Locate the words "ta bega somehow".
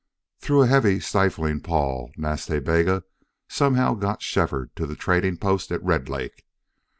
2.47-3.93